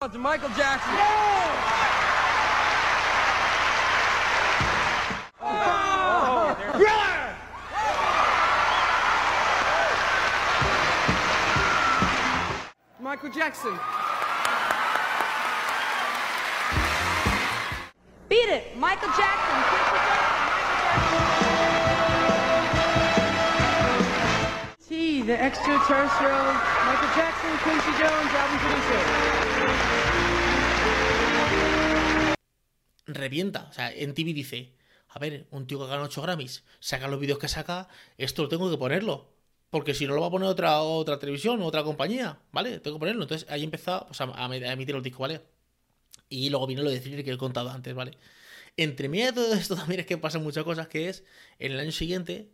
[0.00, 0.94] Michael Jackson.
[13.00, 13.78] Michael Jackson.
[18.40, 19.58] Beat it, Michael Jackson.
[19.68, 20.40] Quincy Jones,
[24.88, 26.46] T, the extraterrestrial.
[26.88, 29.00] Michael Jackson, Quincy Jones, album producer.
[33.06, 33.66] revienta.
[33.68, 34.72] O sea, en TV dice,
[35.08, 38.48] a ver, un tío que gana 8 Grammys, saca los vídeos que saca, esto lo
[38.48, 39.28] tengo que ponerlo.
[39.68, 42.78] Porque si no lo va a poner otra, otra televisión, otra compañía, ¿vale?
[42.80, 43.22] Tengo que ponerlo.
[43.24, 45.42] Entonces ahí empezó pues, a, a- a emitir los discos, ¿vale?
[46.30, 48.12] Y luego vino lo de Thriller que he contado antes, ¿vale?
[48.78, 51.24] Entre medio de todo esto también es que pasan muchas cosas, que es,
[51.58, 52.48] en el año siguiente,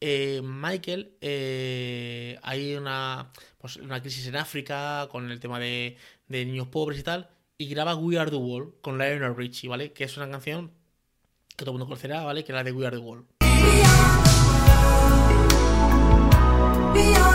[0.00, 5.96] eh, Michael, eh, hay una, pues, una crisis en África con el tema de,
[6.28, 9.92] de niños pobres y tal, y graba We Are the World con Lionel Richie, ¿vale?
[9.92, 10.72] Que es una canción
[11.56, 12.44] que todo el mundo conocerá, ¿vale?
[12.44, 13.26] Que es la de We Are the World.
[16.94, 17.31] We are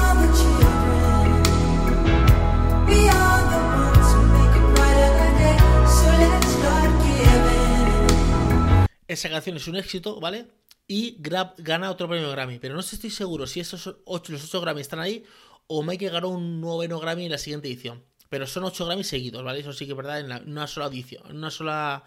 [9.17, 10.45] Esa canción es un éxito, ¿vale?
[10.87, 12.59] Y Grab gana otro premio Grammy.
[12.59, 15.25] Pero no estoy seguro si esos ocho, los 8 Grammy están ahí
[15.65, 18.03] o Michael ganó un noveno Grammy en la siguiente edición.
[18.29, 19.61] Pero son 8 Grammy seguidos, ¿vale?
[19.61, 22.03] Eso sí que es verdad, en una sola edición, en una sola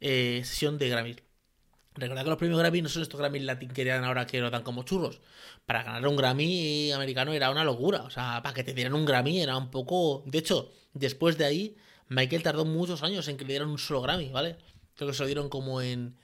[0.00, 1.16] eh, sesión de Grammy.
[1.96, 4.50] Recordad que los premios Grammy no son estos Grammy Latin que dan ahora que lo
[4.50, 5.20] dan como churros.
[5.66, 8.04] Para ganar un Grammy americano era una locura.
[8.04, 10.24] O sea, para que te dieran un Grammy era un poco.
[10.26, 11.76] De hecho, después de ahí,
[12.08, 14.56] Michael tardó muchos años en que le dieran un solo Grammy, ¿vale?
[14.96, 16.16] Creo que se lo dieron como en.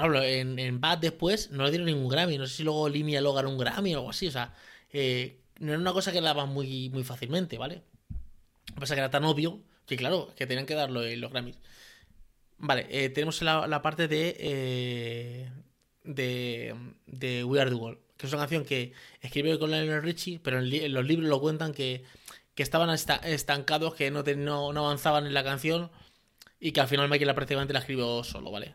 [0.00, 2.38] Por ejemplo, en, Bad después no le dieron ningún Grammy.
[2.38, 4.26] No sé si luego Limia lo ganó un Grammy o algo así.
[4.26, 4.54] O sea,
[4.92, 7.82] eh, no era una cosa que daban muy, muy fácilmente, ¿vale?
[8.68, 11.30] Lo que pasa que era tan obvio que, claro, que tenían que darlo en los
[11.30, 11.56] Grammys.
[12.58, 15.50] Vale, eh, tenemos la, parte de, eh,
[16.04, 16.74] de.
[17.06, 20.58] de We Are the World, que es una canción que escribió con Lionel Richie, pero
[20.58, 22.04] en, los libros lo cuentan que,
[22.54, 25.90] que estaban esta- estancados, que no, no, avanzaban en la canción
[26.58, 28.74] y que al final Michael prácticamente la escribió solo, ¿vale?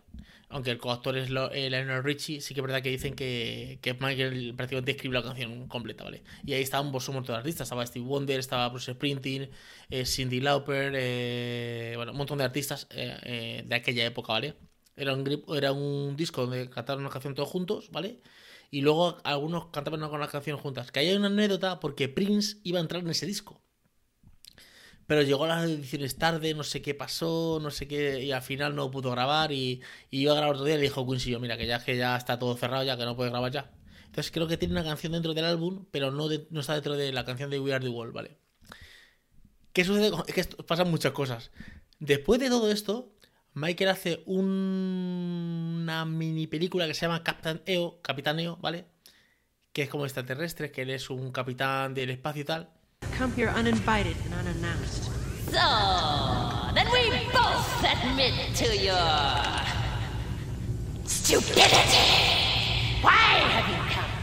[0.51, 4.53] Aunque el coautor es lo- eh, Richie, sí que es verdad que dicen que, Michael
[4.55, 6.23] prácticamente escribió la canción completa, ¿vale?
[6.45, 9.49] Y ahí estaban pues, un montón de artistas, estaba Steve Wonder, estaba Bruce Springsteen,
[9.89, 14.55] eh, Cindy Lauper, eh, bueno, un montón de artistas eh, eh, de aquella época, ¿vale?
[14.95, 18.19] Era un, era un disco donde cantaron una canción todos juntos, ¿vale?
[18.69, 20.91] Y luego algunos cantaban con las canciones juntas.
[20.91, 23.60] Que hay una anécdota porque Prince iba a entrar en ese disco.
[25.11, 28.75] Pero llegó las ediciones tarde, no sé qué pasó, no sé qué, y al final
[28.77, 31.57] no pudo grabar y, y iba a grabar otro día y le dijo Quincy, mira,
[31.57, 33.71] que ya que ya está todo cerrado, ya que no puede grabar ya.
[34.05, 37.11] Entonces creo que tiene una canción dentro del álbum, pero no, no está dentro de
[37.11, 38.37] la canción de We Are the World, ¿vale?
[39.73, 40.11] ¿Qué sucede?
[40.27, 41.51] Es que pasan muchas cosas.
[41.99, 43.13] Después de todo esto,
[43.53, 48.85] Michael hace un- una mini película que se llama Captain EO, Capitán EO, ¿vale?
[49.73, 52.69] Que es como extraterrestre, que él es un capitán del espacio y tal.
[53.21, 55.03] Come here uninvited and unannounced.
[55.45, 58.97] So, then we both admit to your
[61.05, 61.71] stupidity.
[63.01, 64.20] Why have you come?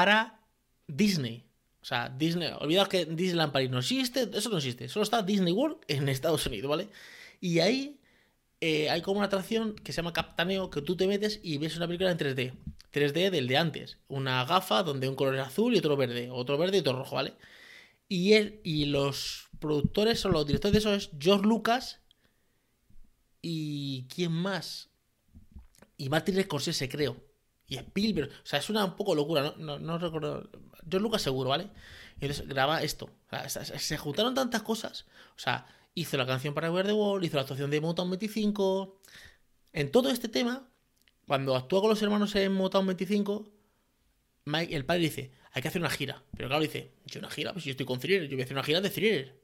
[0.00, 0.40] Para
[0.86, 1.44] Disney.
[1.82, 2.50] O sea, Disney.
[2.58, 4.30] Olvidaos que Disneyland Paris no existe.
[4.32, 4.88] Eso no existe.
[4.88, 6.88] Solo está Disney World en Estados Unidos, ¿vale?
[7.38, 8.00] Y ahí
[8.62, 11.76] eh, hay como una atracción que se llama Captaneo que tú te metes y ves
[11.76, 12.54] una película en 3D.
[12.94, 13.98] 3D del de antes.
[14.08, 16.30] Una gafa donde un color es azul y otro verde.
[16.30, 17.34] Otro verde y otro rojo, ¿vale?
[18.08, 18.34] Y
[18.64, 22.00] y los productores o los directores de eso es George Lucas
[23.42, 24.88] y ¿quién más?
[25.98, 27.29] Y Martin Scorsese, creo.
[27.70, 28.28] Y Spielberg.
[28.28, 29.54] O sea, es una un poco locura, ¿no?
[29.56, 30.50] No, no recuerdo.
[30.82, 31.70] George Lucas seguro, ¿vale?
[32.20, 33.08] Y entonces graba esto.
[33.46, 35.06] Se, juntaron tantas cosas.
[35.36, 39.00] O sea, hizo la canción para Wear the Wall, hizo la actuación de Motown 25.
[39.72, 40.68] En todo este tema,
[41.28, 43.48] cuando actúa con los hermanos en Motown 25,
[44.46, 46.24] Mike, el padre dice, hay que hacer una gira.
[46.36, 48.56] Pero claro, dice, yo una gira, pues yo estoy con Thriller, yo voy a hacer
[48.56, 49.40] una gira de Thriller.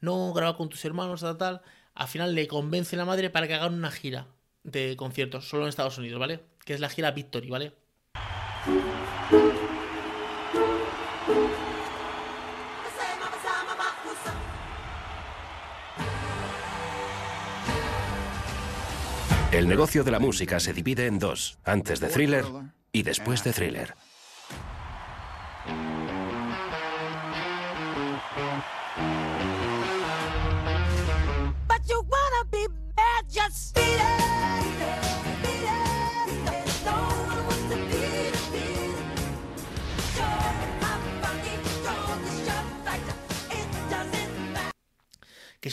[0.00, 1.62] No graba con tus hermanos, tal, tal.
[1.94, 4.26] Al final le convence la madre para que hagan una gira
[4.70, 6.40] de conciertos, solo en Estados Unidos, ¿vale?
[6.64, 7.72] Que es la gira Victory, ¿vale?
[19.50, 22.44] El negocio de la música se divide en dos, antes de thriller
[22.92, 23.94] y después de thriller.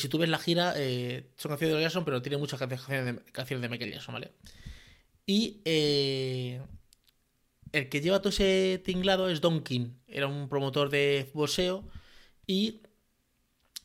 [0.06, 3.32] Si tú ves la gira, eh, son canciones de Jackson, pero tiene muchas canciones de,
[3.32, 4.32] canciones de Michael Jackson, ¿vale?
[5.26, 6.62] Y eh,
[7.72, 9.94] el que lleva todo ese tinglado es Don King.
[10.08, 11.84] Era un promotor de boxeo
[12.46, 12.84] y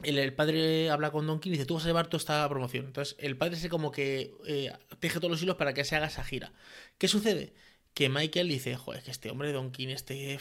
[0.02, 2.85] el, padre habla con Don King y dice, tú vas a llevar toda esta promoción.
[2.85, 6.09] Entonces el padre se como que eh, teje todos los hilos para que se haga
[6.09, 6.52] esa gira.
[6.98, 7.54] ¿Qué sucede?
[7.94, 10.38] Que Michael dice, joder, que este hombre Don King, este,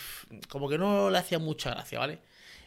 [0.50, 2.20] como que no le hacía mucha gracia, ¿vale?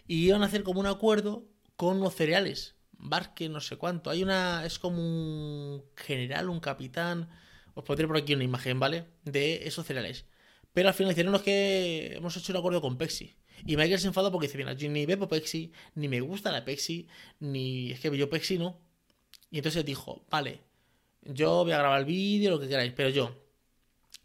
[0.08, 1.44] Y iban a hacer como un acuerdo
[1.76, 2.74] con unos cereales.
[3.02, 4.10] Barque, no sé cuánto.
[4.10, 4.64] Hay una.
[4.64, 7.28] Es como un general, un capitán.
[7.74, 9.06] Os pondré por aquí una imagen, ¿vale?
[9.24, 10.26] De esos cereales.
[10.72, 13.34] Pero al final dijeron, no, es que hemos hecho un acuerdo con Pepsi.
[13.66, 16.64] Y Michael se enfadó porque dice, mira, yo ni bebo Pepsi, ni me gusta la
[16.64, 17.06] Pepsi,
[17.40, 18.78] ni es que yo Pepsi no.
[19.50, 20.60] Y entonces dijo, vale,
[21.22, 23.36] yo voy a grabar el vídeo, lo que queráis, pero yo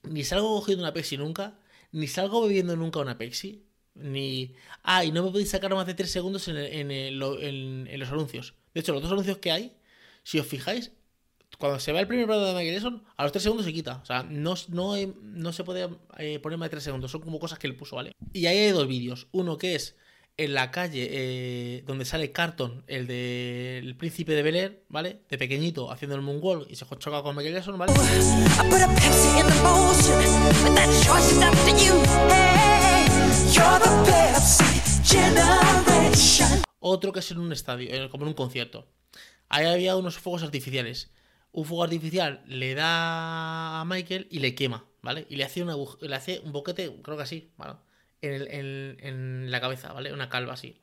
[0.03, 1.59] ni salgo cogiendo una Pepsi nunca,
[1.91, 3.65] ni salgo bebiendo nunca una Pepsi,
[3.95, 4.53] ni...
[4.83, 7.87] Ah, y no me podéis sacar más de 3 segundos en, el- en el- en-
[7.87, 8.53] en los anuncios.
[8.77, 9.75] De hecho, los dos anuncios que hay,
[10.21, 10.91] si os fijáis,
[11.57, 14.01] cuando se va el primer plano de Jackson, a los 3 segundos se quita.
[14.03, 17.09] O sea, no, no, no se puede eh, poner más de 3 segundos.
[17.09, 18.11] Son como cosas que él puso, ¿vale?
[18.33, 19.29] Y ahí hay dos vídeos.
[19.31, 19.95] Uno que es
[20.37, 25.21] en la calle eh, donde sale Carton, el del príncipe de Bel Air, ¿vale?
[25.27, 27.93] De pequeñito, haciendo el moonwalk y se choca con Michael Jackson, ¿vale?
[36.89, 38.87] Otro que es en un estadio, como en un concierto.
[39.49, 41.11] Ahí había unos fuegos artificiales.
[41.51, 45.25] Un fuego artificial le da a Michael y le quema, ¿vale?
[45.29, 47.73] Y le hace, una, le hace un boquete, creo que así, ¿vale?
[48.21, 50.11] En- en la cabeza, ¿vale?
[50.13, 50.79] Una calva así.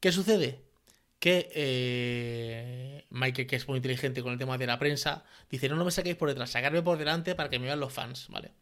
[0.00, 0.64] ¿Qué sucede?
[1.18, 5.76] Que eh, Michael, que es muy inteligente con el tema de la prensa, dice, no,
[5.76, 8.52] no me saquéis por detrás, sacarme por delante para que me vean los fans, ¿vale?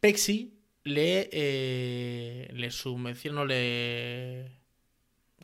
[0.00, 2.70] Pexi le, eh, le
[3.46, 4.52] le...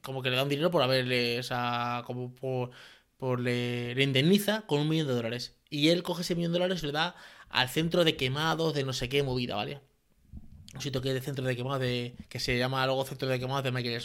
[0.02, 2.70] Como que le da un dinero por haberle, o sea, como por,
[3.18, 5.56] por le, le indemniza con un millón de dólares.
[5.68, 7.14] Y él coge ese millón de dólares y le da
[7.50, 9.80] al centro de quemados de no sé qué movida, ¿vale?
[10.74, 13.40] Un sitio que es de centro de quemados de, que se llama luego centro de
[13.40, 14.00] quemados de Michael.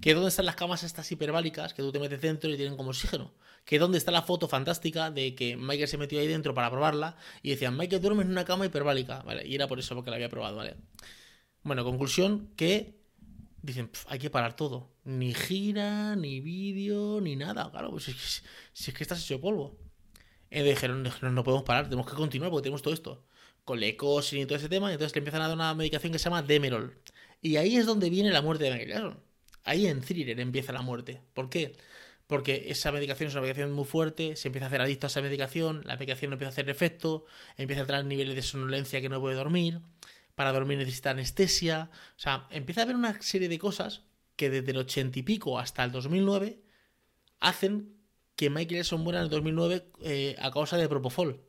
[0.00, 2.76] Que es donde están las camas estas hiperbálicas que tú te metes dentro y tienen
[2.76, 3.34] como oxígeno.
[3.64, 6.70] Que es donde está la foto fantástica de que Michael se metió ahí dentro para
[6.70, 9.44] probarla y decían, Michael duerme en una cama hiperbálica, ¿vale?
[9.48, 10.76] Y era por eso porque la había probado, ¿vale?
[11.64, 13.00] Bueno, conclusión que
[13.62, 14.92] dicen, "Pf, hay que parar todo.
[15.02, 17.68] Ni gira, ni vídeo, ni nada.
[17.72, 19.76] Claro, pues si, es que- estás hecho polvo.
[20.48, 23.25] Y dijeron, no, no podemos parar, tenemos que continuar porque tenemos todo esto.
[23.66, 26.18] Con lecosin y todo ese tema, y entonces le empiezan a dar una medicación que
[26.18, 26.98] se llama Demerol.
[27.42, 29.20] Y ahí es donde viene la muerte de Michael Jackson.
[29.64, 31.20] Ahí en Thriller empieza la muerte.
[31.34, 31.76] ¿Por qué?
[32.26, 35.20] Porque esa medicación es una medicación muy fuerte, se empieza a hacer adicto a esa
[35.20, 37.26] medicación, la medicación no empieza a hacer efecto,
[37.58, 39.80] empieza a entrar en niveles de somnolencia que no puede dormir,
[40.34, 44.02] para dormir necesita anestesia, o sea, empieza a haber una serie de cosas
[44.36, 46.60] que desde el ochenta y pico hasta el 2009
[47.40, 47.96] hacen
[48.36, 51.45] que Michael Jackson muera en el 2009 eh, a causa de Propofol.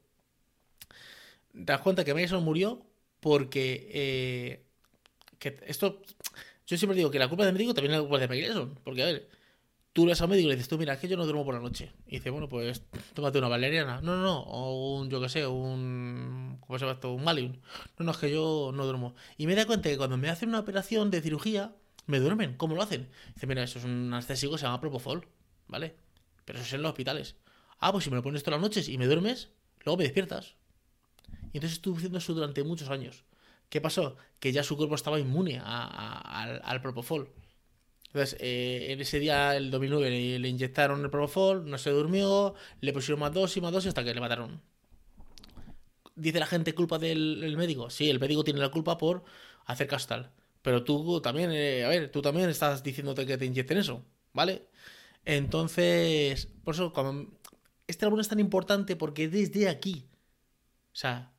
[1.58, 2.86] Te das cuenta que Jackson murió
[3.20, 4.66] porque eh,
[5.66, 6.02] esto
[6.68, 9.02] yo siempre digo que la culpa del médico también es la culpa de Jackson, porque
[9.02, 9.30] a ver,
[9.94, 11.46] tú le vas al médico y le dices, tú mira, es que yo no duermo
[11.46, 11.94] por la noche.
[12.08, 12.84] Y dice, bueno, pues
[13.14, 14.02] tómate una valeriana.
[14.02, 17.14] No, no, no, o un, yo qué sé, un, ¿cómo se llama esto?
[17.14, 17.54] Un Valium.
[17.98, 19.16] No, no, es que yo no duermo.
[19.38, 21.74] Y me da cuenta que cuando me hacen una operación de cirugía,
[22.06, 22.56] me duermen.
[22.58, 23.10] ¿Cómo lo hacen?
[23.34, 25.26] Dice, mira, eso es un anestésico que se llama Propofol,
[25.68, 25.96] ¿vale?
[26.44, 27.36] Pero eso es en los hospitales.
[27.80, 29.50] Ah, pues si me lo pones todas las noches y me duermes,
[29.86, 30.56] luego me despiertas.
[31.54, 33.24] Y entonces estuve haciendo eso durante muchos años.
[33.70, 34.16] ¿Qué pasó?
[34.40, 37.30] Que ya su cuerpo estaba inmune al, Propofol.
[38.08, 42.94] Entonces, eh, en ese día, el 2009, le, inyectaron el Propofol, no se durmió, le
[42.94, 44.62] pusieron más dosis, más dosis, hasta que le mataron.
[46.16, 47.90] Dice la gente culpa del, médico.
[47.90, 49.24] Sí, el médico tiene la culpa por
[49.66, 50.32] hacer caso tal.
[50.62, 54.68] Pero tú también, eh, a ver, tú también estás diciéndote que te inyecten eso, ¿vale?
[55.26, 57.38] Entonces, por eso, cuando
[57.88, 60.08] este álbum es tan importante porque desde aquí,
[60.94, 61.34] o sea,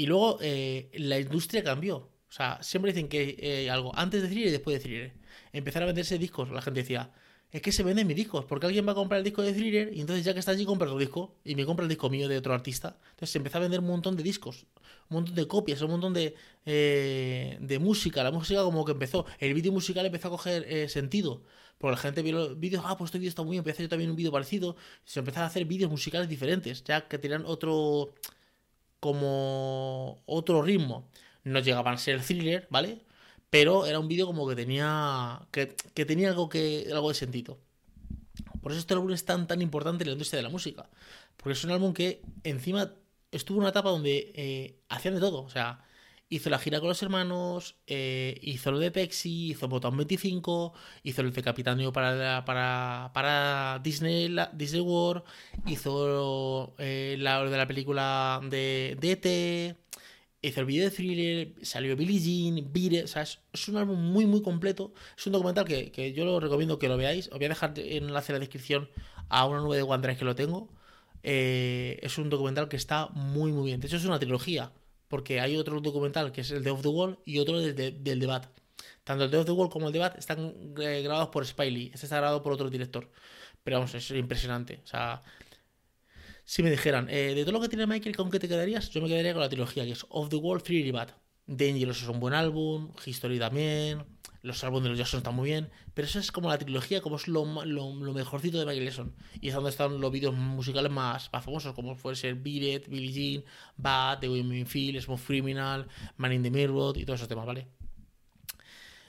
[0.00, 1.96] y luego eh, la industria cambió.
[1.98, 5.12] O sea, siempre dicen que eh, algo antes de Thriller y después de Thriller.
[5.52, 6.50] Empezaron a venderse discos.
[6.50, 7.12] La gente decía,
[7.50, 8.46] es que se venden mis discos.
[8.46, 10.64] Porque alguien va a comprar el disco de Thriller y entonces ya que está allí
[10.64, 12.96] compra tu disco y me compra el disco mío de otro artista.
[13.10, 14.64] Entonces se empezó a vender un montón de discos,
[15.10, 16.34] un montón de copias, un montón de,
[16.64, 18.24] eh, de música.
[18.24, 19.26] La música como que empezó.
[19.38, 21.42] El vídeo musical empezó a coger sentido.
[21.76, 23.72] Porque la gente vio los vídeos, ah, pues este vídeo está muy bien, voy a
[23.72, 24.76] hacer yo también un vídeo parecido.
[25.04, 28.14] Se empezaron a hacer vídeos musicales diferentes, ya que tenían otro
[29.00, 31.08] como otro ritmo.
[31.44, 33.00] No llegaban a ser el thriller, ¿vale?
[33.50, 35.42] Pero era un vídeo como que tenía.
[35.50, 36.88] Que, que tenía algo que.
[36.92, 37.58] algo de sentido.
[38.62, 40.88] Por eso este álbum es tan tan importante en la industria de la música.
[41.36, 42.92] Porque es un álbum que encima
[43.32, 45.42] estuvo en una etapa donde eh, hacían de todo.
[45.42, 45.84] O sea,
[46.30, 50.72] hizo la gira con los hermanos, eh, hizo lo de Pepsi, hizo Botón 25,
[51.02, 55.24] hizo el de Capitanio para, para, Disney, la- Disney World,
[55.66, 59.76] hizo eh, la, de la película de, de ET,
[60.42, 63.20] hizo el vídeo de thriller, salió Billie Jean, It, o
[63.52, 66.88] es un álbum muy muy completo, es un documental que, que yo lo recomiendo que
[66.88, 68.88] lo veáis, os voy a dejar en enlace en la descripción
[69.28, 70.68] a una nube de OneDrive que lo tengo,
[71.22, 74.72] Eh, es un documental que está muy muy bien, de hecho es una trilogía,
[75.10, 77.90] porque hay otro documental que es el de Off the Wall y otro del, de-
[77.92, 78.46] del Debat.
[79.04, 82.06] Tanto el de Off the Wall como el Debat están eh, grabados por Spiley, este
[82.06, 83.10] está grabado por otro director,
[83.62, 85.22] pero vamos, es impresionante, o sea...
[86.44, 88.90] Si me dijeran, eh, de todo lo que tiene Michael, ¿con qué te quedarías?
[88.90, 91.10] Yo me quedaría con la trilogía, que es Off the Wall, Three Bad.
[91.46, 94.04] Dangerous es un buen álbum, History también,
[94.42, 97.16] los álbumes de los Jackson están muy bien, pero eso es como la trilogía, como
[97.16, 99.14] es lo, lo, mejorcito de Michael Jackson.
[99.40, 102.88] Y es donde están los vídeos musicales más, más famosos, como puede ser Beat It,
[102.88, 103.44] Billie Jean,
[103.76, 105.86] Bad, The Women Feel, Smoke Criminal,
[106.16, 107.66] Man in the Mirror y todos esos temas, ¿vale?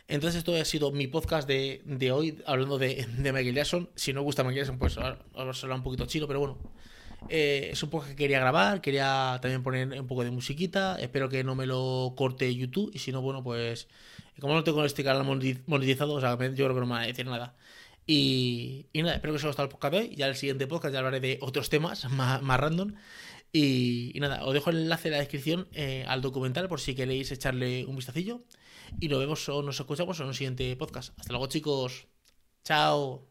[0.07, 3.89] Entonces esto ha sido mi podcast de, de hoy, hablando de, de Michael Jackson.
[3.95, 6.57] Si no gusta Michael Jackson, pues ahora habla un poquito chino, pero bueno.
[7.29, 10.97] Eh, es un podcast que quería grabar, quería también poner un poco de musiquita.
[10.99, 12.91] Espero que no me lo corte YouTube.
[12.93, 13.87] Y si no, bueno, pues
[14.39, 17.01] como no tengo este canal monetiz- monetizado, o sea, yo creo que no me va
[17.01, 17.55] a decir nada.
[18.07, 20.15] Y, nada, espero que os haya gustado el podcast de hoy.
[20.15, 22.93] Ya el siguiente podcast ya hablaré de otros temas más, más random.
[23.53, 26.95] Y, y nada, os dejo el enlace en la descripción eh, al documental por si
[26.95, 28.43] queréis echarle un vistacillo.
[28.99, 31.13] Y nos vemos o nos escuchamos en un siguiente podcast.
[31.19, 32.07] Hasta luego, chicos.
[32.63, 33.30] Chao.